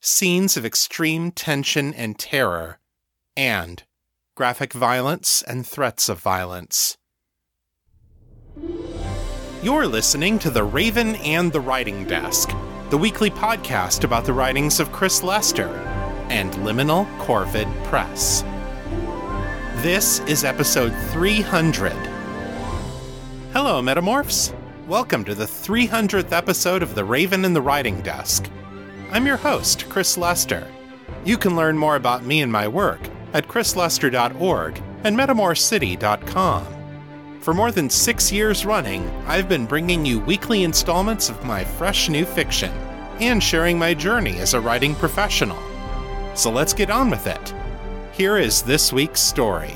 [0.00, 2.78] scenes of extreme tension and terror,
[3.36, 3.82] and
[4.36, 6.96] graphic violence and threats of violence.
[9.60, 12.50] You're listening to The Raven and the Writing Desk,
[12.90, 15.68] the weekly podcast about the writings of Chris Lester
[16.30, 18.42] and Liminal Corvid Press.
[19.82, 21.92] This is episode 300.
[23.52, 24.54] Hello, Metamorphs.
[24.86, 28.48] Welcome to the 300th episode of The Raven and the Writing Desk.
[29.10, 30.70] I'm your host, Chris Lester.
[31.24, 33.00] You can learn more about me and my work
[33.32, 36.66] at chrislester.org and metamorcity.com.
[37.40, 42.10] For more than six years running, I've been bringing you weekly installments of my fresh
[42.10, 42.70] new fiction
[43.20, 45.58] and sharing my journey as a writing professional.
[46.34, 47.54] So let's get on with it.
[48.12, 49.74] Here is this week's story.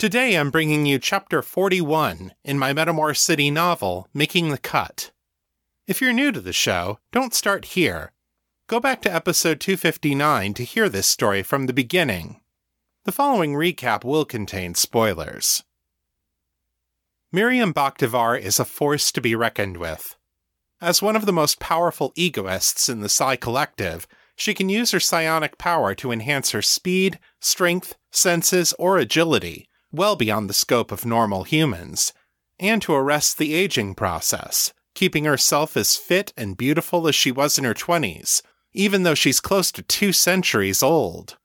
[0.00, 5.10] Today I'm bringing you chapter 41 in my Metamor City novel, Making the Cut.
[5.86, 8.12] If you're new to the show, don't start here.
[8.66, 12.40] Go back to episode 259 to hear this story from the beginning.
[13.04, 15.64] The following recap will contain spoilers.
[17.30, 20.16] Miriam Bakhtavar is a force to be reckoned with.
[20.80, 25.00] As one of the most powerful egoists in the Psi Collective, she can use her
[25.00, 31.04] psionic power to enhance her speed, strength, senses, or agility, well beyond the scope of
[31.04, 32.12] normal humans,
[32.58, 37.58] and to arrest the aging process, keeping herself as fit and beautiful as she was
[37.58, 41.36] in her 20s, even though she's close to two centuries old.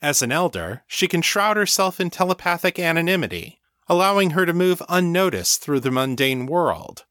[0.00, 5.60] As an elder, she can shroud herself in telepathic anonymity, allowing her to move unnoticed
[5.60, 7.04] through the mundane world.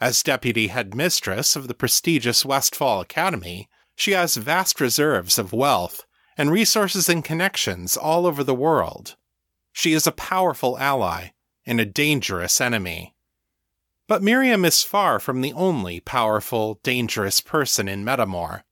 [0.00, 6.04] As deputy headmistress of the prestigious Westfall Academy, she has vast reserves of wealth
[6.36, 9.16] and resources and connections all over the world.
[9.76, 11.32] She is a powerful ally
[11.66, 13.14] and a dangerous enemy.
[14.08, 18.62] But Miriam is far from the only powerful, dangerous person in Metamor.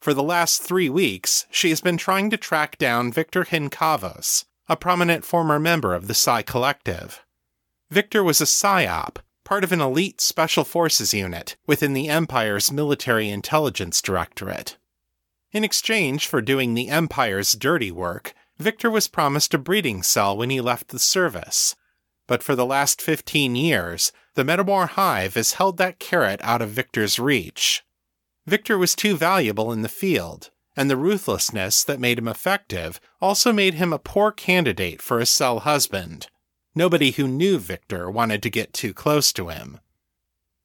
[0.00, 4.76] For the last three weeks, she has been trying to track down Victor Hinkavos, a
[4.76, 7.24] prominent former member of the Psi Collective.
[7.90, 13.30] Victor was a PSYOP, part of an elite special forces unit within the Empire's Military
[13.30, 14.76] Intelligence Directorate.
[15.50, 20.50] In exchange for doing the Empire's dirty work, Victor was promised a breeding cell when
[20.50, 21.74] he left the service.
[22.28, 26.68] But for the last 15 years, the Metamor Hive has held that carrot out of
[26.68, 27.82] Victor's reach.
[28.46, 33.50] Victor was too valuable in the field, and the ruthlessness that made him effective also
[33.50, 36.26] made him a poor candidate for a cell husband.
[36.74, 39.80] Nobody who knew Victor wanted to get too close to him.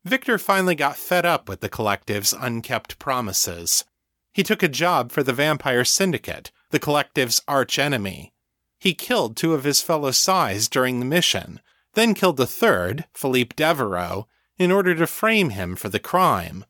[0.04, 3.86] Victor finally got fed up with the collective's unkept promises.
[4.34, 8.34] He took a job for the Vampire Syndicate, the collective's archenemy.
[8.80, 11.60] He killed two of his fellow Psis during the mission,
[11.94, 14.28] then killed a third, Philippe Devereaux,
[14.58, 16.66] in order to frame him for the crime.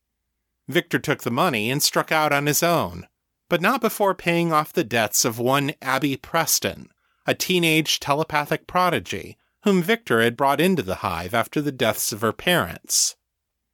[0.68, 3.08] Victor took the money and struck out on his own,
[3.50, 6.90] but not before paying off the debts of one Abby Preston,
[7.26, 12.22] a teenage telepathic prodigy whom Victor had brought into the hive after the deaths of
[12.22, 13.16] her parents.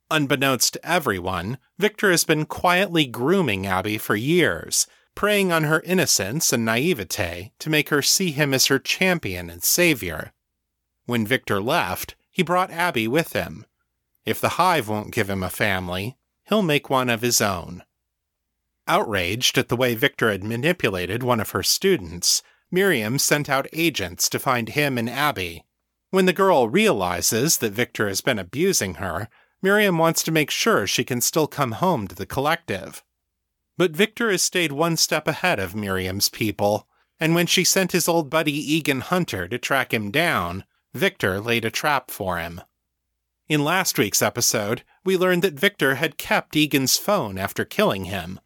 [0.10, 6.54] Unbeknownst to everyone, Victor has been quietly grooming Abby for years, preying on her innocence
[6.54, 10.34] and naivete to make her see him as her champion and savior.
[11.06, 13.66] When Victor left, he brought Abby with him.
[14.26, 17.84] If the hive won't give him a family, he'll make one of his own.
[18.88, 24.30] Outraged at the way Victor had manipulated one of her students, Miriam sent out agents
[24.30, 25.66] to find him and Abby.
[26.10, 29.30] When the girl realizes that Victor has been abusing her,
[29.62, 33.04] Miriam wants to make sure she can still come home to the collective.
[33.78, 36.88] But Victor has stayed one step ahead of Miriam's people,
[37.20, 41.66] and when she sent his old buddy Egan Hunter to track him down, Victor laid
[41.66, 42.62] a trap for him.
[43.48, 48.40] In last week's episode, we learned that Victor had kept Egan's phone after killing him.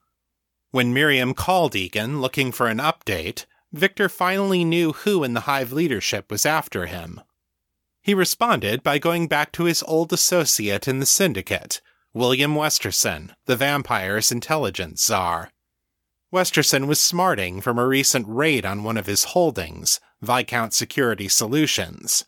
[0.71, 5.71] When Miriam called Egan looking for an update, Victor finally knew who in the Hive
[5.71, 7.21] leadership was after him.
[8.01, 11.81] He responded by going back to his old associate in the syndicate,
[12.15, 15.51] William Westerson, the vampire's intelligence czar.
[16.31, 22.23] Westerson was smarting from a recent raid on one of his holdings, Viscount Security Solutions.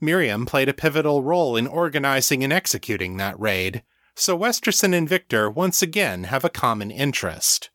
[0.00, 3.82] Miriam played a pivotal role in organizing and executing that raid,
[4.14, 7.70] so Westerson and Victor once again have a common interest.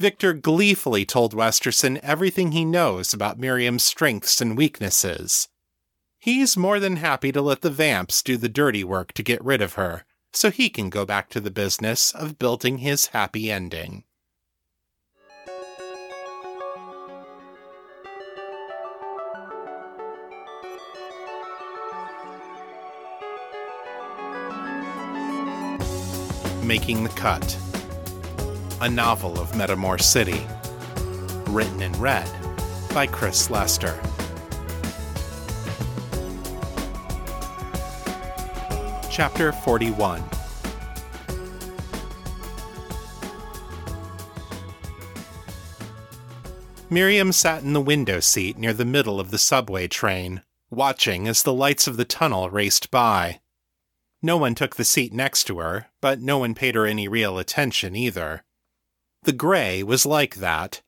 [0.00, 5.46] Victor gleefully told Westerson everything he knows about Miriam's strengths and weaknesses.
[6.18, 9.62] He's more than happy to let the vamps do the dirty work to get rid
[9.62, 10.04] of her,
[10.36, 14.04] so he can go back to the business of building his happy ending.
[26.62, 27.56] Making the Cut,
[28.82, 30.44] a novel of Metamor City,
[31.50, 32.28] written in red
[32.92, 33.98] by Chris Lester.
[39.16, 40.22] Chapter 41
[46.90, 51.42] Miriam sat in the window seat near the middle of the subway train, watching as
[51.42, 53.40] the lights of the tunnel raced by.
[54.20, 57.38] No one took the seat next to her, but no one paid her any real
[57.38, 58.44] attention either.
[59.22, 60.82] The gray was like that.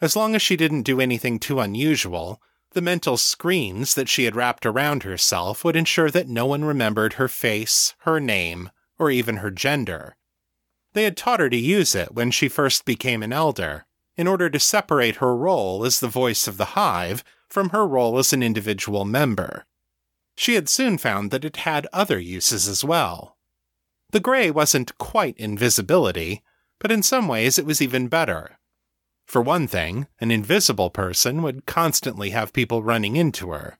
[0.00, 2.40] As long as she didn't do anything too unusual,
[2.78, 7.14] the mental screens that she had wrapped around herself would ensure that no one remembered
[7.14, 8.70] her face, her name,
[9.00, 10.14] or even her gender.
[10.92, 13.84] They had taught her to use it when she first became an elder,
[14.16, 18.16] in order to separate her role as the voice of the hive from her role
[18.16, 19.66] as an individual member.
[20.36, 23.38] She had soon found that it had other uses as well.
[24.10, 26.44] The gray wasn't quite invisibility,
[26.78, 28.57] but in some ways it was even better
[29.28, 33.78] for one thing, an invisible person would constantly have people running into her.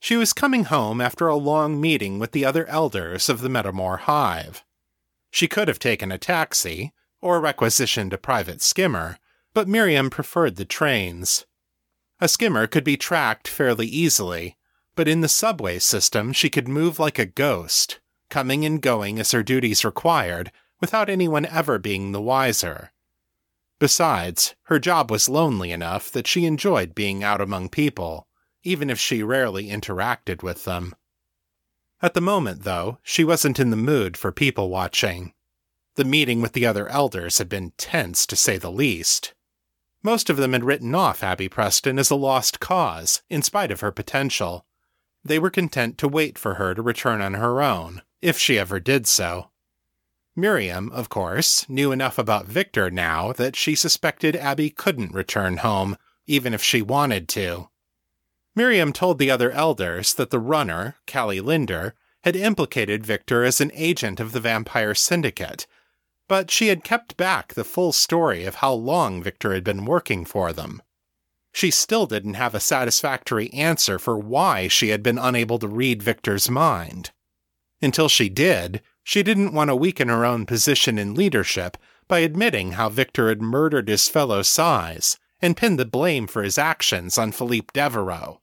[0.00, 4.00] She was coming home after a long meeting with the other elders of the Metamor
[4.00, 4.64] Hive.
[5.30, 9.16] She could have taken a taxi, or requisitioned a private skimmer,
[9.54, 11.46] but Miriam preferred the trains.
[12.20, 14.56] A skimmer could be tracked fairly easily,
[14.96, 19.30] but in the subway system she could move like a ghost, coming and going as
[19.30, 20.50] her duties required,
[20.80, 22.90] without anyone ever being the wiser.
[23.82, 28.28] Besides, her job was lonely enough that she enjoyed being out among people,
[28.62, 30.94] even if she rarely interacted with them.
[32.00, 35.32] At the moment, though, she wasn't in the mood for people watching.
[35.96, 39.34] The meeting with the other elders had been tense, to say the least.
[40.04, 43.80] Most of them had written off Abby Preston as a lost cause, in spite of
[43.80, 44.64] her potential.
[45.24, 48.78] They were content to wait for her to return on her own, if she ever
[48.78, 49.50] did so.
[50.34, 55.96] Miriam, of course, knew enough about Victor now that she suspected Abby couldn't return home,
[56.26, 57.68] even if she wanted to.
[58.54, 61.94] Miriam told the other elders that the runner, Callie Linder,
[62.24, 65.66] had implicated Victor as an agent of the Vampire Syndicate,
[66.28, 70.24] but she had kept back the full story of how long Victor had been working
[70.24, 70.82] for them.
[71.52, 76.02] She still didn't have a satisfactory answer for why she had been unable to read
[76.02, 77.10] Victor's mind.
[77.82, 81.76] Until she did, she didn't want to weaken her own position in leadership
[82.08, 86.58] by admitting how Victor had murdered his fellow Psis and pinned the blame for his
[86.58, 88.40] actions on Philippe Devereaux.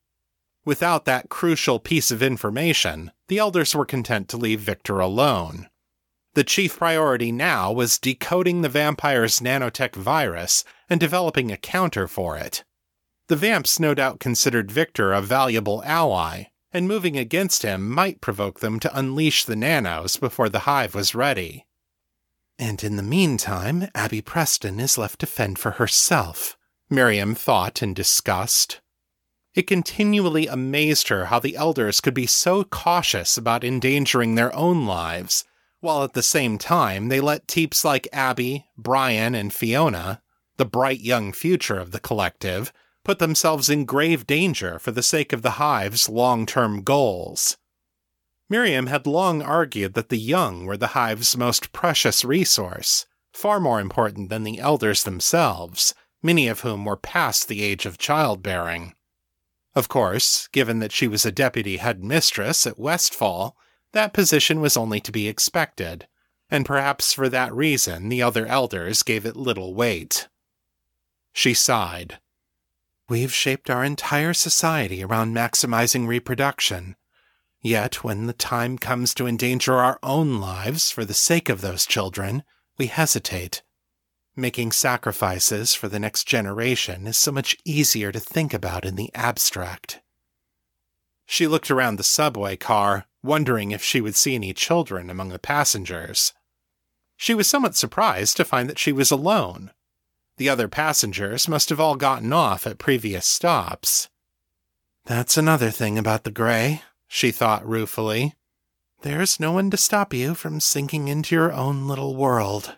[0.65, 5.69] Without that crucial piece of information, the elders were content to leave Victor alone.
[6.33, 12.37] The chief priority now was decoding the vampire's nanotech virus and developing a counter for
[12.37, 12.63] it.
[13.29, 18.59] The vamps no doubt considered Victor a valuable ally, and moving against him might provoke
[18.59, 21.65] them to unleash the nanos before the hive was ready.
[22.57, 26.57] And in the meantime, Abby Preston is left to fend for herself,
[26.89, 28.81] Miriam thought in disgust.
[29.55, 34.85] It continually amazed her how the elders could be so cautious about endangering their own
[34.85, 35.45] lives,
[35.79, 40.21] while at the same time they let teeps like Abby, Brian, and Fiona,
[40.57, 45.33] the bright young future of the collective, put themselves in grave danger for the sake
[45.33, 47.57] of the hive's long term goals.
[48.49, 53.79] Miriam had long argued that the young were the hive's most precious resource, far more
[53.79, 58.95] important than the elders themselves, many of whom were past the age of childbearing.
[59.75, 63.55] Of course, given that she was a deputy headmistress at Westfall,
[63.93, 66.07] that position was only to be expected,
[66.49, 70.27] and perhaps for that reason the other elders gave it little weight.
[71.33, 72.19] She sighed.
[73.09, 76.95] We've shaped our entire society around maximizing reproduction.
[77.59, 81.87] Yet, when the time comes to endanger our own lives for the sake of those
[81.87, 82.43] children,
[82.77, 83.63] we hesitate.
[84.35, 89.09] Making sacrifices for the next generation is so much easier to think about in the
[89.15, 90.01] abstract.
[91.25, 95.39] She looked around the subway car, wondering if she would see any children among the
[95.39, 96.33] passengers.
[97.17, 99.71] She was somewhat surprised to find that she was alone.
[100.39, 104.07] The other passengers must have all gotten off at previous stops.
[105.03, 108.35] That's another thing about the gray, she thought ruefully.
[109.01, 112.77] There's no one to stop you from sinking into your own little world.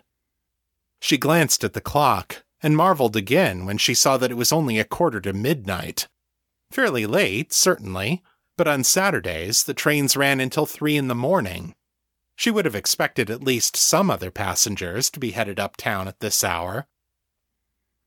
[0.98, 4.80] She glanced at the clock and marveled again when she saw that it was only
[4.80, 6.08] a quarter to midnight.
[6.72, 8.24] Fairly late, certainly,
[8.56, 11.76] but on Saturdays the trains ran until three in the morning.
[12.34, 16.42] She would have expected at least some other passengers to be headed uptown at this
[16.42, 16.88] hour.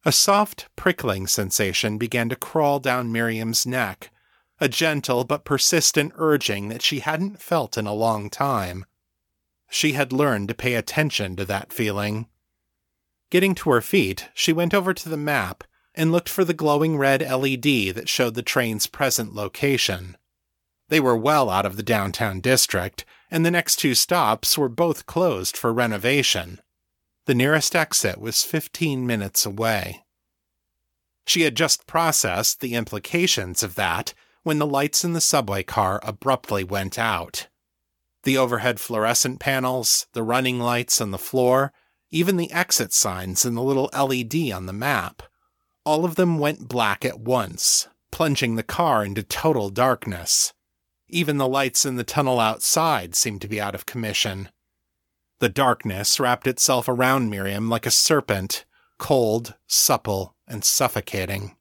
[0.08, 4.12] A soft, prickling sensation began to crawl down Miriam's neck,
[4.60, 8.86] a gentle but persistent urging that she hadn't felt in a long time.
[9.68, 12.28] She had learned to pay attention to that feeling.
[13.32, 15.64] Getting to her feet, she went over to the map
[15.96, 20.18] and looked for the glowing red LED that showed the train's present location.
[20.90, 25.08] They were well out of the downtown district, and the next two stops were both
[25.08, 26.62] closed for renovation.
[27.26, 30.06] The nearest exit was 15 minutes away.
[31.26, 34.14] She had just processed the implications of that
[34.44, 37.48] when the lights in the subway car abruptly went out.
[38.24, 41.74] The overhead fluorescent panels, the running lights on the floor,
[42.12, 45.24] even the exit signs and the little LED on the map,
[45.84, 50.54] all of them went black at once, plunging the car into total darkness.
[51.10, 54.50] Even the lights in the tunnel outside seemed to be out of commission.
[55.40, 58.66] The darkness wrapped itself around Miriam like a serpent,
[58.98, 61.56] cold, supple, and suffocating.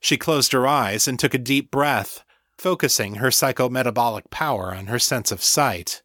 [0.00, 2.24] She closed her eyes and took a deep breath,
[2.56, 6.02] focusing her psychometabolic power on her sense of sight.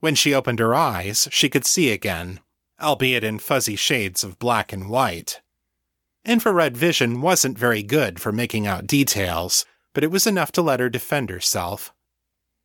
[0.00, 2.40] When she opened her eyes, she could see again,
[2.80, 5.42] albeit in fuzzy shades of black and white.
[6.24, 10.80] Infrared vision wasn't very good for making out details, but it was enough to let
[10.80, 11.92] her defend herself.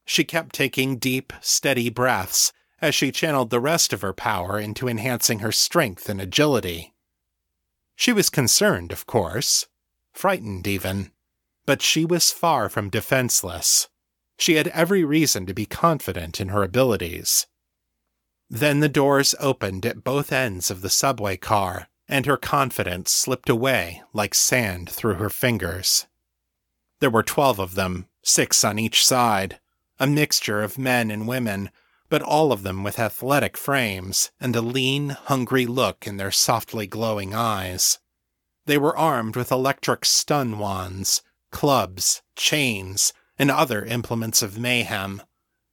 [0.05, 2.53] She kept taking deep, steady breaths
[2.85, 6.93] as she channeled the rest of her power into enhancing her strength and agility.
[7.95, 9.65] She was concerned, of course,
[10.13, 11.11] frightened even,
[11.65, 13.87] but she was far from defenseless.
[14.37, 17.47] She had every reason to be confident in her abilities.
[18.49, 23.49] Then the doors opened at both ends of the subway car, and her confidence slipped
[23.49, 26.05] away like sand through her fingers.
[26.99, 29.59] There were twelve of them, six on each side,
[29.99, 31.71] a mixture of men and women,
[32.09, 36.87] but all of them with athletic frames and a lean, hungry look in their softly
[36.87, 37.99] glowing eyes.
[38.65, 41.21] They were armed with electric stun wands,
[41.51, 45.21] clubs, chains, and other implements of mayhem,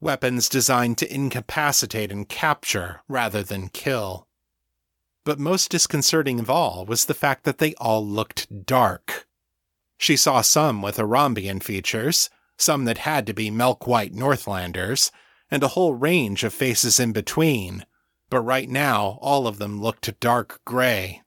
[0.01, 4.27] weapons designed to incapacitate and capture rather than kill.
[5.25, 9.27] But most disconcerting of all was the fact that they all looked dark.
[9.97, 15.13] She saw some with Arambian features, some that had to be milk white Northlanders,
[15.53, 17.85] and a whole range of faces in between,
[18.31, 21.21] but right now all of them looked dark gray.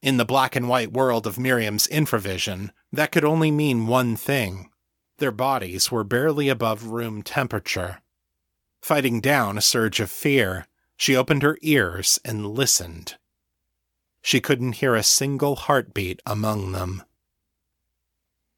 [0.00, 4.70] In the black and white world of Miriam's infravision, that could only mean one thing.
[5.18, 8.00] Their bodies were barely above room temperature.
[8.80, 13.16] Fighting down a surge of fear, she opened her ears and listened.
[14.22, 17.02] She couldn't hear a single heartbeat among them.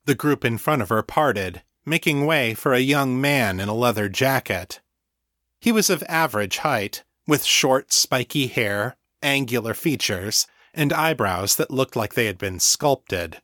[0.05, 3.75] The group in front of her parted, making way for a young man in a
[3.75, 4.81] leather jacket.
[5.61, 11.97] He was of average height, with short, spiky hair, angular features, and eyebrows that looked
[11.97, 13.43] like they had been sculpted.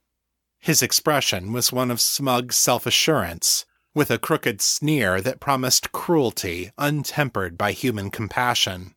[0.59, 6.71] His expression was one of smug self assurance, with a crooked sneer that promised cruelty
[6.79, 8.95] untempered by human compassion.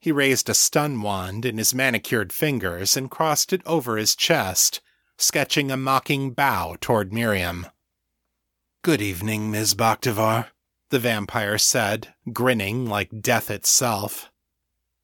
[0.00, 4.80] He raised a stun wand in his manicured fingers and crossed it over his chest,
[5.18, 7.66] sketching a mocking bow toward Miriam.
[8.82, 9.74] Good evening, Ms.
[9.74, 10.46] Bakhtavar,
[10.90, 14.30] the vampire said, grinning like death itself.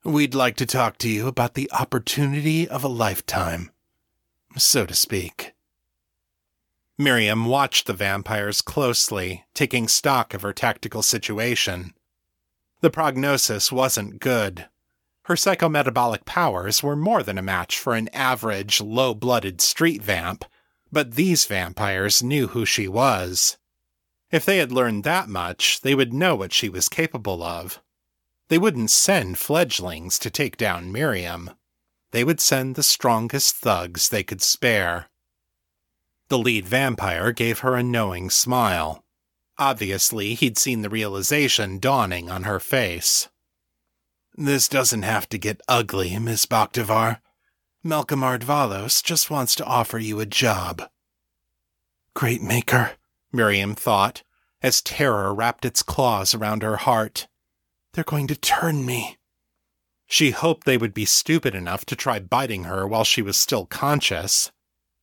[0.04, 3.70] We'd like to talk to you about the opportunity of a lifetime,
[4.56, 5.54] so to speak.
[6.96, 11.92] Miriam watched the vampires closely, taking stock of her tactical situation.
[12.80, 14.68] The prognosis wasn't good.
[15.22, 20.44] Her psychometabolic powers were more than a match for an average, low blooded street vamp,
[20.92, 23.56] but these vampires knew who she was.
[24.34, 27.80] If they had learned that much, they would know what she was capable of.
[28.48, 31.50] They wouldn't send fledglings to take down Miriam.
[32.10, 35.06] They would send the strongest thugs they could spare.
[36.30, 39.04] The lead vampire gave her a knowing smile.
[39.56, 43.28] Obviously, he'd seen the realization dawning on her face.
[44.36, 47.20] This doesn't have to get ugly, Miss Bakhtavar.
[47.84, 50.82] Malcolm Ardvalos just wants to offer you a job.
[52.14, 52.94] Great Maker,
[53.34, 54.22] Miriam thought,
[54.62, 57.26] as terror wrapped its claws around her heart.
[57.92, 59.18] They're going to turn me.
[60.06, 63.66] She hoped they would be stupid enough to try biting her while she was still
[63.66, 64.52] conscious.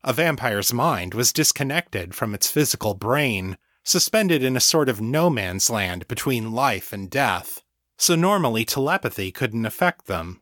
[0.04, 5.30] A vampire's mind was disconnected from its physical brain, suspended in a sort of no
[5.30, 7.62] man's land between life and death,
[7.98, 10.42] so normally telepathy couldn't affect them.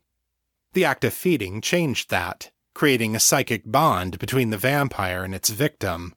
[0.74, 5.50] The act of feeding changed that, creating a psychic bond between the vampire and its
[5.50, 6.13] victim.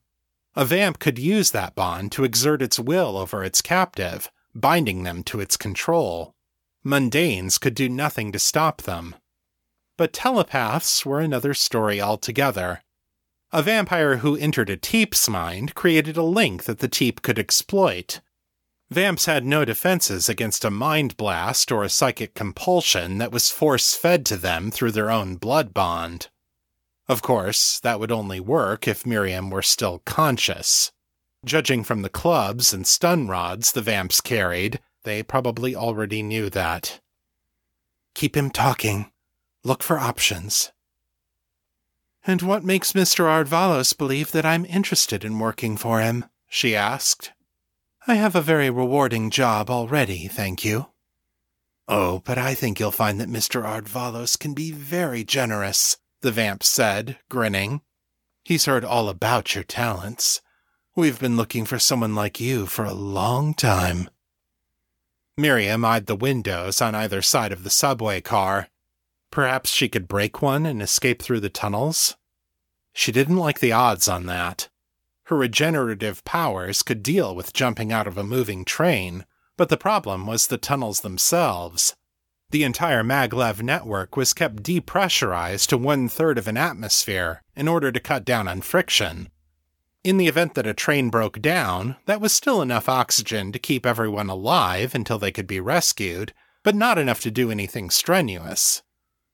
[0.55, 5.23] A vamp could use that bond to exert its will over its captive, binding them
[5.25, 6.35] to its control.
[6.85, 9.15] Mundanes could do nothing to stop them.
[9.97, 12.83] But telepaths were another story altogether.
[13.51, 18.21] A vampire who entered a teep's mind created a link that the teep could exploit.
[18.91, 23.95] Vamps had no defenses against a mind blast or a psychic compulsion that was force
[23.95, 26.29] fed to them through their own blood bond.
[27.12, 30.92] Of course, that would only work if Miriam were still conscious.
[31.45, 37.00] Judging from the clubs and stun rods the vamps carried, they probably already knew that.
[38.14, 39.12] Keep him talking.
[39.62, 40.73] Look for options.
[42.26, 43.26] And what makes Mr.
[43.26, 46.25] Ardvalos believe that I'm interested in working for him?
[46.49, 47.33] she asked.
[48.07, 50.87] I have a very rewarding job already, thank you.
[51.87, 53.62] Oh, but I think you'll find that Mr.
[53.62, 57.83] Ardvalos can be very generous, the vamp said, grinning.
[58.45, 60.41] He's heard all about your talents.
[60.97, 64.11] We've been looking for someone like you for a long time.
[65.37, 68.69] Miriam eyed the windows on either side of the subway car.
[69.31, 72.17] Perhaps she could break one and escape through the tunnels?
[72.93, 74.69] She didn't like the odds on that.
[75.25, 79.25] Her regenerative powers could deal with jumping out of a moving train,
[79.57, 81.97] but the problem was the tunnels themselves.
[82.53, 87.91] The entire maglev network was kept depressurized to one third of an atmosphere in order
[87.91, 89.31] to cut down on friction.
[90.05, 93.87] In the event that a train broke down, that was still enough oxygen to keep
[93.87, 98.83] everyone alive until they could be rescued, but not enough to do anything strenuous.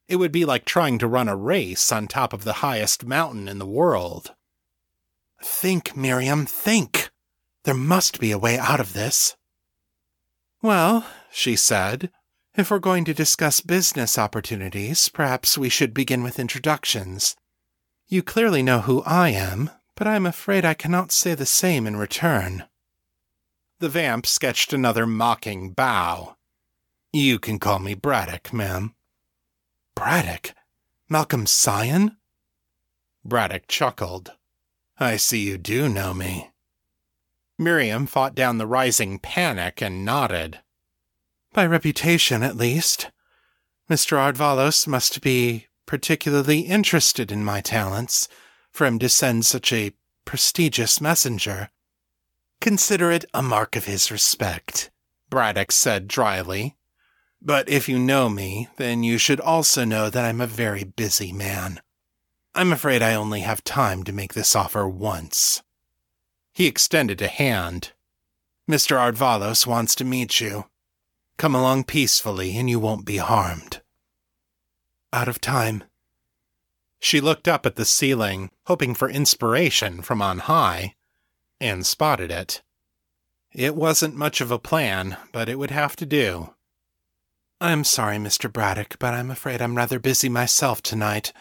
[0.06, 3.48] It would be like trying to run a race on top of the highest mountain
[3.48, 4.32] in the world.
[5.42, 7.10] Think, Miriam, think.
[7.64, 9.36] There must be a way out of this.
[10.62, 12.10] Well, she said,
[12.58, 17.36] if we're going to discuss business opportunities, perhaps we should begin with introductions.
[18.08, 21.96] You clearly know who I am, but I'm afraid I cannot say the same in
[21.96, 22.64] return.
[23.78, 26.36] The vamp sketched another mocking bow.
[27.12, 28.94] You can call me Braddock, ma'am.
[29.94, 30.52] Braddock?
[31.08, 32.16] Malcolm Scion?
[33.24, 34.32] Braddock chuckled.
[34.98, 36.50] I see you do know me.
[37.56, 40.58] Miriam fought down the rising panic and nodded.
[41.52, 43.10] By reputation, at least.
[43.90, 44.18] Mr.
[44.18, 48.28] Ardvalos must be particularly interested in my talents
[48.70, 51.70] for him to send such a prestigious messenger.
[52.60, 54.90] Consider it a mark of his respect,
[55.30, 56.76] Braddock said dryly.
[57.40, 61.32] But if you know me, then you should also know that I'm a very busy
[61.32, 61.80] man.
[62.54, 65.62] I'm afraid I only have time to make this offer once.
[66.52, 67.92] He extended a hand.
[68.68, 68.96] Mr.
[68.98, 70.64] Ardvalos wants to meet you.
[71.38, 73.80] Come along peacefully and you won't be harmed.
[75.12, 75.84] Out of time.
[77.00, 80.96] She looked up at the ceiling, hoping for inspiration from on high,
[81.60, 82.62] and spotted it.
[83.52, 86.54] It wasn't much of a plan, but it would have to do.
[87.60, 88.52] I'm sorry, Mr.
[88.52, 91.32] Braddock, but I'm afraid I'm rather busy myself tonight.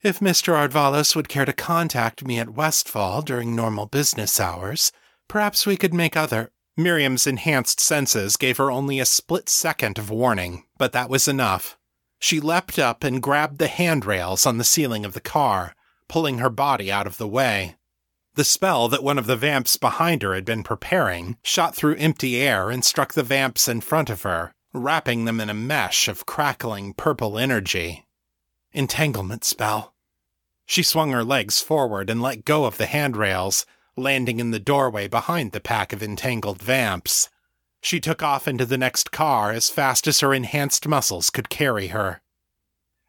[0.00, 0.54] If Mr.
[0.54, 4.92] Ardvalos would care to contact me at Westfall during normal business hours,
[5.26, 6.50] perhaps we could make other.
[6.76, 11.78] Miriam's enhanced senses gave her only a split second of warning, but that was enough.
[12.18, 15.76] She leapt up and grabbed the handrails on the ceiling of the car,
[16.08, 17.76] pulling her body out of the way.
[18.34, 22.40] The spell that one of the vamps behind her had been preparing shot through empty
[22.40, 26.26] air and struck the vamps in front of her, wrapping them in a mesh of
[26.26, 28.06] crackling purple energy.
[28.72, 29.94] Entanglement spell.
[30.66, 35.08] She swung her legs forward and let go of the handrails, landing in the doorway
[35.08, 37.28] behind the pack of entangled vamps.
[37.80, 41.88] She took off into the next car as fast as her enhanced muscles could carry
[41.88, 42.22] her.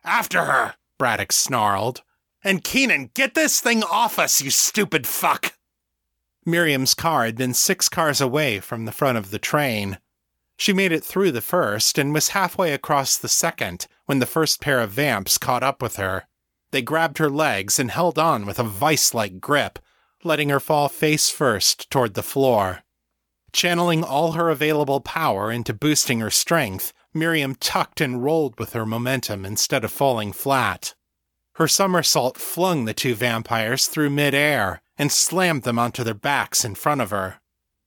[0.04, 2.02] After her, Braddock snarled.
[2.44, 5.54] And Keenan, get this thing off us, you stupid fuck!
[6.46, 9.98] Miriam's car had been six cars away from the front of the train,
[10.58, 14.62] she made it through the first and was halfway across the second when the first
[14.62, 16.28] pair of vamps caught up with her.
[16.72, 19.80] They grabbed her legs and held on with a vice like grip,
[20.26, 22.84] letting her fall face first toward the floor.
[23.54, 28.86] Channeling all her available power into boosting her strength, Miriam tucked and rolled with her
[28.86, 30.94] momentum instead of falling flat.
[31.54, 36.76] Her somersault flung the two vampires through midair and slammed them onto their backs in
[36.76, 37.40] front of her.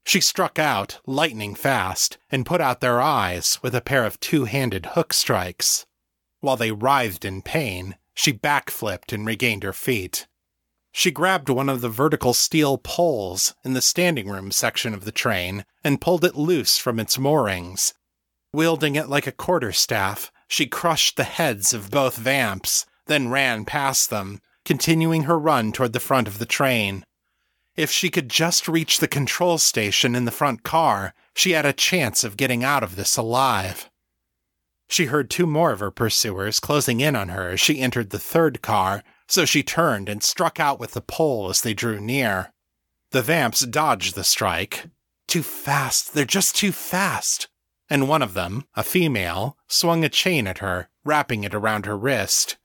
[0.05, 4.45] She struck out, lightning fast, and put out their eyes with a pair of two
[4.45, 5.85] handed hook strikes.
[6.39, 10.25] While they writhed in pain, she backflipped and regained her feet.
[10.99, 15.13] She grabbed one of the vertical steel poles in the standing room section of the
[15.13, 17.93] train and pulled it loose from its moorings.
[18.51, 24.09] Wielding it like a quarterstaff, she crushed the heads of both vamps, then ran past
[24.09, 27.05] them, continuing her run toward the front of the train.
[27.77, 31.71] If she could just reach the control station in the front car, she had a
[31.71, 33.89] chance of getting out of this alive.
[34.89, 38.19] She heard two more of her pursuers closing in on her as she entered the
[38.19, 42.51] third car, so she turned and struck out with the pole as they drew near.
[43.11, 44.87] The vamps dodged the strike.
[45.27, 47.47] Too fast, they're just too fast.
[47.89, 51.97] And one of them, a female, swung a chain at her, wrapping it around her
[51.97, 52.57] wrist.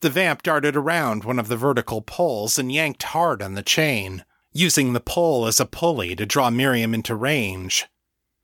[0.00, 4.24] The vamp darted around one of the vertical poles and yanked hard on the chain,
[4.52, 7.86] using the pole as a pulley to draw Miriam into range.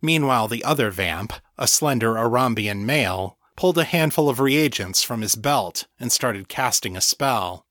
[0.01, 5.37] Meanwhile, the other vamp, a slender Arambian male, pulled a handful of reagents from his
[5.37, 7.65] belt and started casting a spell.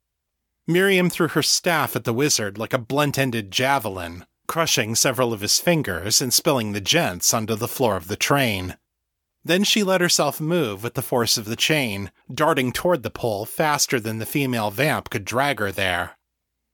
[0.65, 5.41] Miriam threw her staff at the wizard like a blunt ended javelin, crushing several of
[5.41, 8.77] his fingers and spilling the reagents onto the floor of the train.
[9.43, 13.43] Then she let herself move with the force of the chain, darting toward the pole
[13.45, 16.11] faster than the female vamp could drag her there.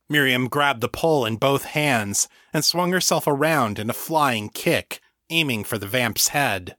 [0.08, 5.02] Miriam grabbed the pole in both hands and swung herself around in a flying kick,
[5.32, 6.78] aiming for the vamp's head.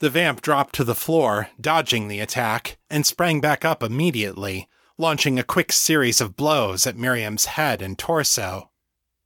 [0.00, 5.38] The vamp dropped to the floor, dodging the attack, and sprang back up immediately, launching
[5.38, 8.70] a quick series of blows at Miriam's head and torso.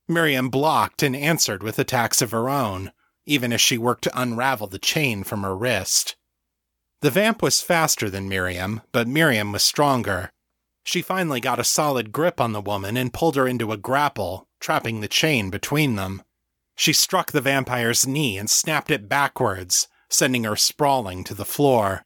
[0.09, 2.91] Miriam blocked and answered with attacks of her own,
[3.25, 6.17] even as she worked to unravel the chain from her wrist.
[7.03, 10.33] The vamp was faster than Miriam, but Miriam was stronger.
[10.83, 14.49] She finally got a solid grip on the woman and pulled her into a grapple,
[14.59, 16.23] trapping the chain between them.
[16.75, 22.05] She struck the vampire's knee and snapped it backwards, sending her sprawling to the floor.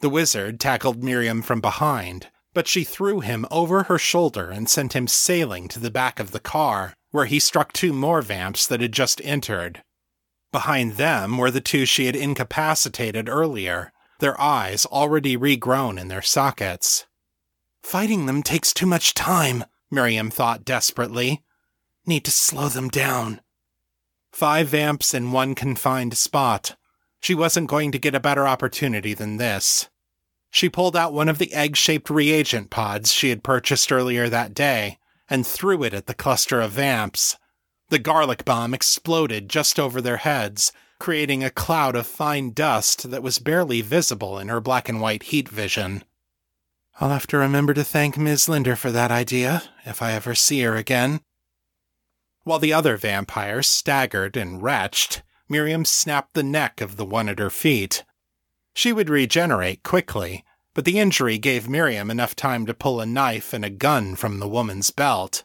[0.00, 4.94] The wizard tackled Miriam from behind, but she threw him over her shoulder and sent
[4.94, 8.80] him sailing to the back of the car, where he struck two more vamps that
[8.80, 9.82] had just entered.
[10.50, 16.22] Behind them were the two she had incapacitated earlier, their eyes already regrown in their
[16.22, 17.06] sockets.
[17.82, 21.42] Fighting them takes too much time, Miriam thought desperately.
[22.06, 23.40] Need to slow them down.
[24.32, 26.76] Five vamps in one confined spot,
[27.22, 29.88] she wasn't going to get a better opportunity than this.
[30.50, 34.52] She pulled out one of the egg shaped reagent pods she had purchased earlier that
[34.52, 34.98] day
[35.30, 37.36] and threw it at the cluster of vamps.
[37.88, 43.22] The garlic bomb exploded just over their heads, creating a cloud of fine dust that
[43.22, 46.04] was barely visible in her black and white heat vision.
[47.00, 48.48] I'll have to remember to thank Ms.
[48.48, 51.20] Linder for that idea, if I ever see her again.
[52.44, 57.38] While the other vampires staggered and retched, Miriam snapped the neck of the one at
[57.38, 58.04] her feet.
[58.74, 63.52] She would regenerate quickly, but the injury gave Miriam enough time to pull a knife
[63.52, 65.44] and a gun from the woman's belt.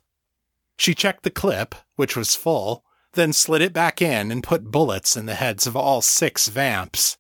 [0.78, 5.18] She checked the clip, which was full, then slid it back in and put bullets
[5.18, 7.18] in the heads of all six vamps.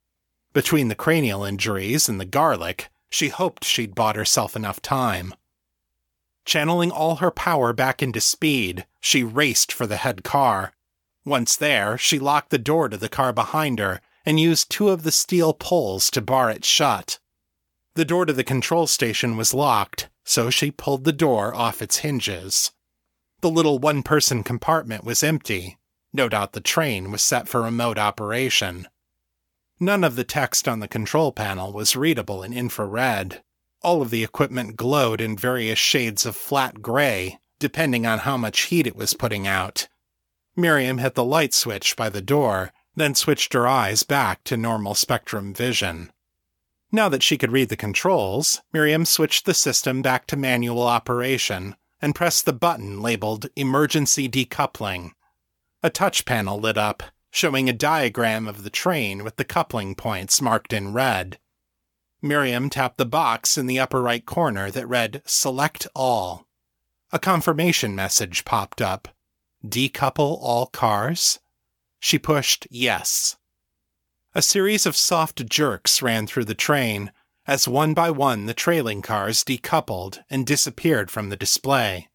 [0.53, 5.33] Between the cranial injuries and the garlic, she hoped she'd bought herself enough time.
[6.45, 10.71] Channeling all her power back into speed, she raced for the head car,
[11.27, 15.03] once there, she locked the door to the car behind her and used two of
[15.03, 17.19] the steel poles to bar it shut.
[17.95, 21.97] The door to the control station was locked, so she pulled the door off its
[21.97, 22.71] hinges.
[23.41, 25.77] The little one person compartment was empty.
[26.13, 28.87] No doubt the train was set for remote operation.
[29.79, 33.43] None of the text on the control panel was readable in infrared.
[33.81, 38.61] All of the equipment glowed in various shades of flat gray, depending on how much
[38.61, 39.87] heat it was putting out.
[40.59, 44.95] Miriam hit the light switch by the door, then switched her eyes back to normal
[44.95, 46.11] spectrum vision.
[46.91, 51.75] Now that she could read the controls, Miriam switched the system back to manual operation
[52.01, 55.11] and pressed the button labeled Emergency Decoupling.
[55.83, 60.41] A touch panel lit up, showing a diagram of the train with the coupling points
[60.41, 61.37] marked in red.
[62.19, 66.47] Miriam tapped the box in the upper right corner that read Select All.
[67.11, 69.09] A confirmation message popped up
[69.69, 71.39] decouple all cars?
[71.99, 73.37] She pushed yes.
[74.35, 77.11] A series of soft jerks ran through the train
[77.47, 82.09] as one by one the trailing cars decoupled and disappeared from the display.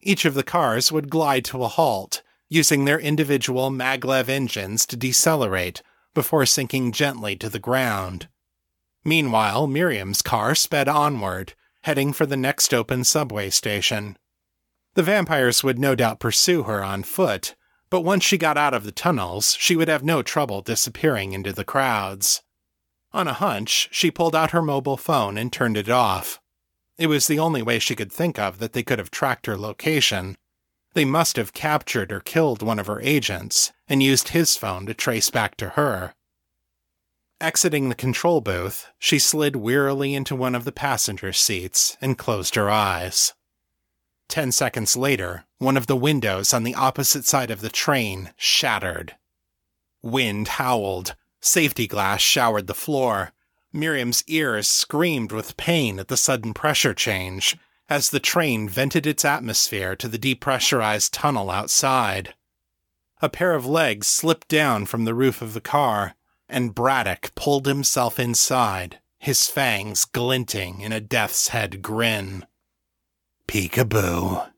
[0.00, 4.96] Each of the cars would glide to a halt, using their individual maglev engines to
[4.96, 5.80] decelerate
[6.12, 8.28] before sinking gently to the ground.
[9.04, 14.16] Meanwhile, Miriam's car sped onward, heading for the next open subway station.
[14.94, 17.56] The vampires would no doubt pursue her on foot,
[17.90, 21.52] but once she got out of the tunnels, she would have no trouble disappearing into
[21.52, 22.42] the crowds.
[23.12, 26.40] On a hunch, she pulled out her mobile phone and turned it off.
[26.96, 29.56] It was the only way she could think of that they could have tracked her
[29.56, 30.36] location.
[30.94, 34.94] They must have captured or killed one of her agents and used his phone to
[34.94, 36.14] trace back to her.
[37.40, 42.54] Exiting the control booth, she slid wearily into one of the passenger seats and closed
[42.54, 43.34] her eyes.
[44.28, 49.16] Ten seconds later, one of the windows on the opposite side of the train shattered.
[50.02, 53.32] Wind howled, safety glass showered the floor.
[53.72, 57.56] Miriam's ears screamed with pain at the sudden pressure change
[57.88, 62.34] as the train vented its atmosphere to the depressurized tunnel outside.
[63.20, 66.14] A pair of legs slipped down from the roof of the car,
[66.48, 72.46] and Braddock pulled himself inside, his fangs glinting in a death's head grin.
[73.46, 74.50] Peekaboo.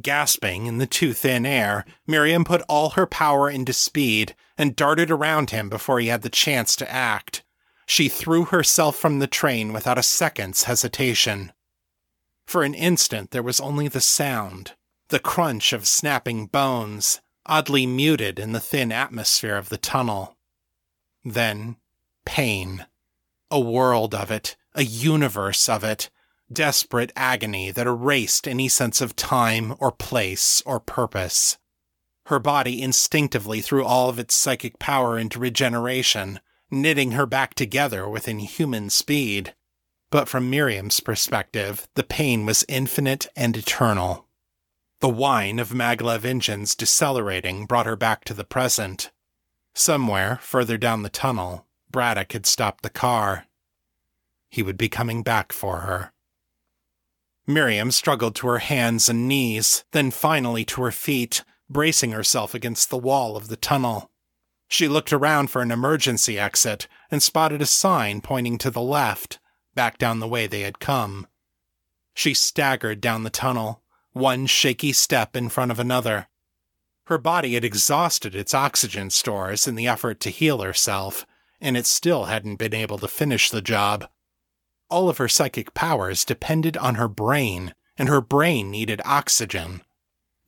[0.00, 5.10] Gasping in the too thin air, Miriam put all her power into speed and darted
[5.10, 7.42] around him before he had the chance to act.
[7.84, 11.52] She threw herself from the train without a second's hesitation.
[12.46, 14.72] For an instant, there was only the sound,
[15.08, 20.36] the crunch of snapping bones, oddly muted in the thin atmosphere of the tunnel.
[21.24, 21.76] Then,
[22.24, 22.86] pain.
[23.50, 26.08] A world of it, a universe of it,
[26.52, 31.58] desperate agony that erased any sense of time or place or purpose.
[32.26, 38.08] Her body instinctively threw all of its psychic power into regeneration, knitting her back together
[38.08, 39.54] with inhuman speed.
[40.10, 44.26] But from Miriam's perspective, the pain was infinite and eternal.
[45.00, 49.10] The whine of maglev engines decelerating brought her back to the present.
[49.74, 53.46] Somewhere, further down the tunnel, Braddock had stopped the car.
[54.48, 56.12] He would be coming back for her.
[57.46, 62.90] Miriam struggled to her hands and knees, then finally to her feet, bracing herself against
[62.90, 64.10] the wall of the tunnel.
[64.68, 69.38] She looked around for an emergency exit and spotted a sign pointing to the left,
[69.74, 71.26] back down the way they had come.
[72.14, 76.28] She staggered down the tunnel, one shaky step in front of another.
[77.06, 81.26] Her body had exhausted its oxygen stores in the effort to heal herself,
[81.60, 84.08] and it still hadn't been able to finish the job.
[84.92, 89.80] All of her psychic powers depended on her brain, and her brain needed oxygen.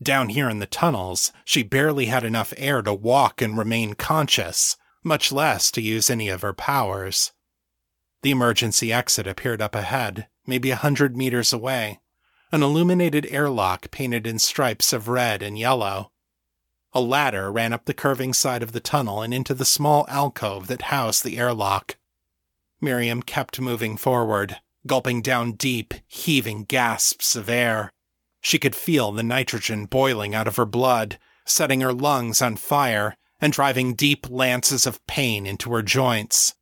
[0.03, 4.77] Down here in the tunnels, she barely had enough air to walk and remain conscious,
[5.03, 7.33] much less to use any of her powers.
[8.21, 12.01] The emergency exit appeared up ahead, maybe a hundred meters away,
[12.53, 16.13] an illuminated airlock painted in stripes of red and yellow.
[16.93, 20.67] A ladder ran up the curving side of the tunnel and into the small alcove
[20.67, 21.97] that housed the airlock.
[22.81, 27.91] Miriam kept moving forward, gulping down deep, heaving gasps of air.
[28.41, 33.17] She could feel the nitrogen boiling out of her blood, setting her lungs on fire
[33.41, 36.55] and driving deep lances of pain into her joints.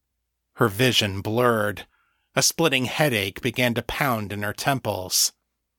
[0.55, 1.87] Her vision blurred.
[2.35, 5.33] A splitting headache began to pound in her temples.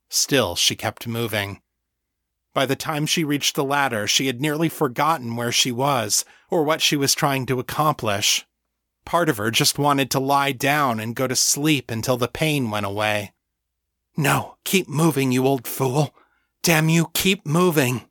[0.09, 1.61] Still, she kept moving.
[2.53, 6.63] By the time she reached the ladder, she had nearly forgotten where she was or
[6.63, 8.45] what she was trying to accomplish.
[9.05, 12.69] Part of her just wanted to lie down and go to sleep until the pain
[12.69, 13.33] went away.
[14.15, 16.15] No, keep moving, you old fool.
[16.61, 18.03] Damn you, keep moving.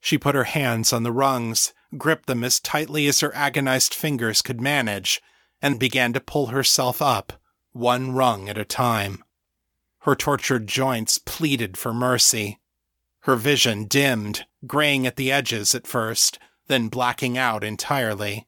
[0.00, 4.42] She put her hands on the rungs, gripped them as tightly as her agonized fingers
[4.42, 5.20] could manage,
[5.60, 7.34] and began to pull herself up,
[7.72, 9.22] one rung at a time.
[10.00, 12.60] Her tortured joints pleaded for mercy.
[13.20, 18.47] Her vision dimmed, graying at the edges at first, then blacking out entirely.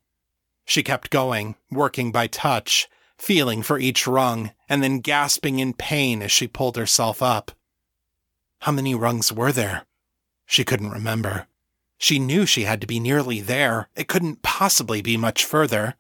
[0.70, 6.22] She kept going, working by touch, feeling for each rung, and then gasping in pain
[6.22, 7.50] as she pulled herself up.
[8.60, 9.86] How many rungs were there?
[10.46, 11.48] She couldn't remember.
[11.98, 13.88] She knew she had to be nearly there.
[13.96, 15.96] It couldn't possibly be much further.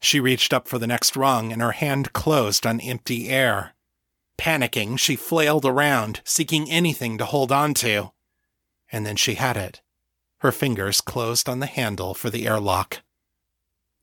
[0.00, 3.74] She reached up for the next rung, and her hand closed on empty air.
[4.38, 8.12] Panicking, she flailed around, seeking anything to hold on to.
[8.90, 9.82] And then she had it.
[10.38, 13.02] Her fingers closed on the handle for the airlock.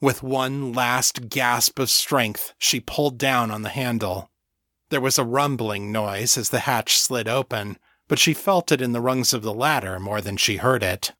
[0.02, 4.30] With one last gasp of strength, she pulled down on the handle.
[4.90, 7.78] There was a rumbling noise as the hatch slid open,
[8.08, 11.14] but she felt it in the rungs of the ladder more than she heard it.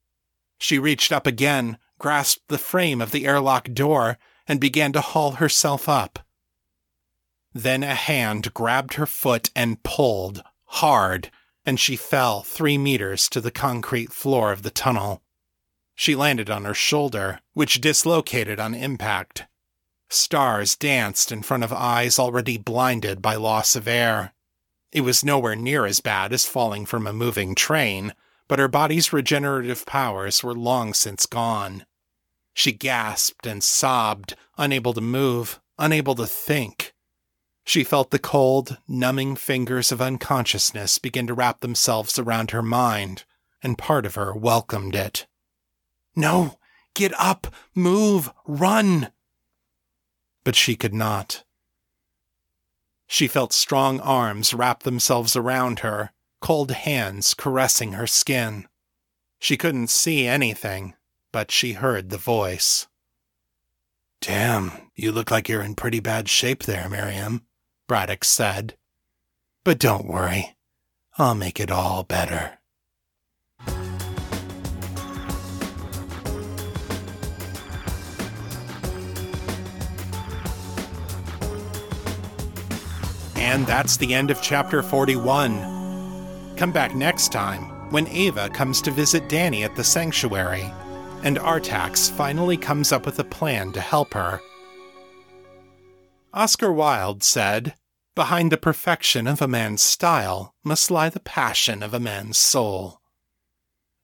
[0.60, 5.34] She reached up again, grasped the frame of the airlock door, and began to haul
[5.34, 6.20] herself up.
[7.54, 11.32] Then a hand grabbed her foot and pulled, hard,
[11.66, 15.24] and she fell three meters to the concrete floor of the tunnel.
[15.96, 19.46] She landed on her shoulder, which dislocated on impact.
[20.10, 24.34] Stars danced in front of eyes already blinded by loss of air.
[24.92, 28.14] It was nowhere near as bad as falling from a moving train,
[28.48, 31.86] but her body's regenerative powers were long since gone.
[32.54, 36.94] She gasped and sobbed, unable to move, unable to think.
[37.66, 43.24] She felt the cold, numbing fingers of unconsciousness begin to wrap themselves around her mind,
[43.64, 45.26] and part of her welcomed it.
[46.16, 46.58] No,
[46.94, 49.12] get up, move, run!
[50.44, 51.44] But she could not.
[53.08, 58.68] She felt strong arms wrap themselves around her, cold hands caressing her skin.
[59.40, 60.96] She couldn't see anything,
[61.32, 62.88] but she heard the voice.
[64.22, 67.46] Damn, you look like you're in pretty bad shape there, Miriam,
[67.88, 68.76] Braddock said.
[69.64, 70.56] But don't worry,
[71.18, 72.60] I'll make it all better.
[83.36, 86.56] And that's the end of chapter 41.
[86.58, 90.72] Come back next time when Ava comes to visit Danny at the sanctuary,
[91.24, 94.42] and Artax finally comes up with a plan to help her.
[96.34, 97.76] Oscar Wilde said,
[98.16, 103.02] Behind the perfection of a man's style must lie the passion of a man's soul.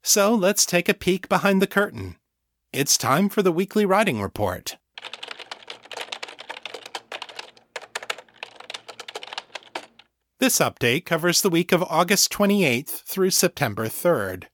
[0.03, 2.17] So let's take a peek behind the curtain.
[2.73, 4.77] It's time for the weekly writing report.
[10.41, 14.45] This update covers the week of August 28th through September 3rd.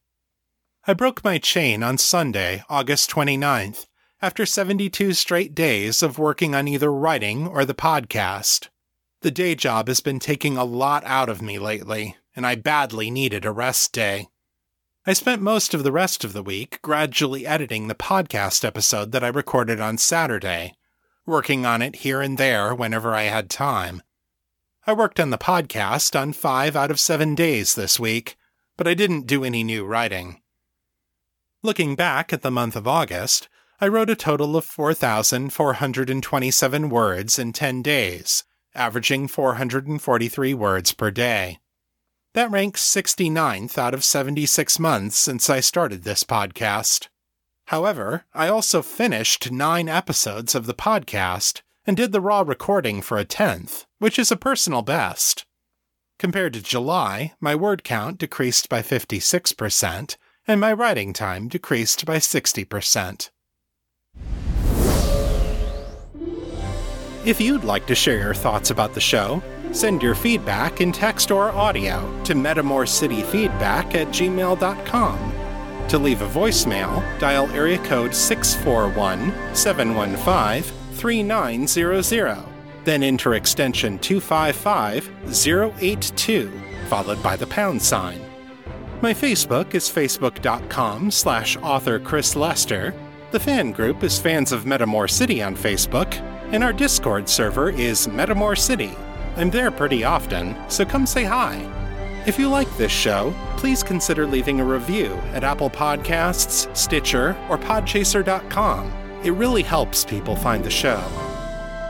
[0.86, 3.86] I broke my chain on Sunday, August 29th,
[4.22, 8.68] after 72 straight days of working on either writing or the podcast.
[9.22, 13.10] The day job has been taking a lot out of me lately, and I badly
[13.10, 14.28] needed a rest day.
[15.06, 19.24] I spent most of the rest of the week gradually editing the podcast episode that
[19.24, 20.76] I recorded on Saturday,
[21.26, 24.02] working on it here and there whenever I had time.
[24.90, 28.38] I worked on the podcast on five out of seven days this week,
[28.78, 30.40] but I didn't do any new writing.
[31.62, 33.50] Looking back at the month of August,
[33.82, 41.60] I wrote a total of 4,427 words in 10 days, averaging 443 words per day.
[42.34, 47.10] That ranks 69th out of 76 months since I started this podcast.
[47.66, 53.18] However, I also finished nine episodes of the podcast and did the raw recording for
[53.18, 55.46] a tenth, which is a personal best.
[56.20, 62.18] Compared to July, my word count decreased by 56%, and my writing time decreased by
[62.18, 63.30] 60%.
[67.26, 71.30] If you'd like to share your thoughts about the show, send your feedback in text
[71.32, 75.34] or audio to metamorcityfeedback at gmail.com.
[75.90, 82.44] To leave a voicemail, dial area code 641 715 3900,
[82.84, 85.10] then enter extension 255
[85.82, 86.52] 082,
[86.88, 88.20] followed by the pound sign.
[89.02, 92.94] My Facebook is facebook.com slash author Chris Lester.
[93.30, 96.14] The fan group is Fans of Metamor City on Facebook,
[96.52, 98.92] and our Discord server is Metamor City.
[99.36, 101.62] I'm there pretty often, so come say hi.
[102.26, 107.58] If you like this show, please consider leaving a review at Apple Podcasts, Stitcher, or
[107.58, 109.07] Podchaser.com.
[109.28, 111.04] It really helps people find the show.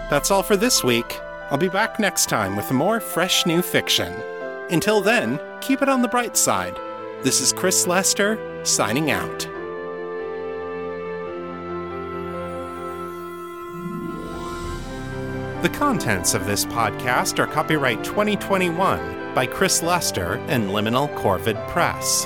[0.09, 1.19] That's all for this week.
[1.51, 4.11] I'll be back next time with more fresh new fiction.
[4.71, 6.75] Until then, keep it on the bright side.
[7.21, 9.41] This is Chris Lester, signing out.
[15.61, 22.25] The contents of this podcast are copyright 2021 by Chris Lester and Liminal Corvid Press.